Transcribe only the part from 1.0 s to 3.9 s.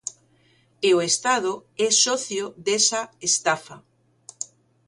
Estado é socio desa estafa.